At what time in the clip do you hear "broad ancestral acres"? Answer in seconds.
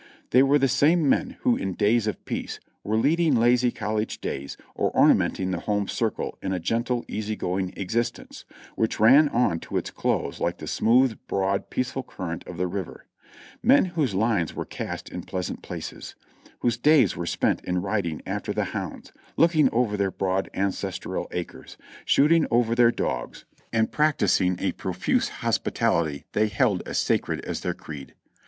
20.09-21.77